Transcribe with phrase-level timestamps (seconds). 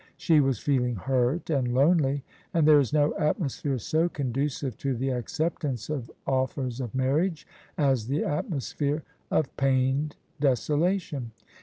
[0.17, 2.23] She was feeling hurt and lonely:
[2.55, 7.45] and there is no atmosphere so conducive to the acceptance of offers of marriage
[7.77, 11.33] as the atmosphere of pained desolation.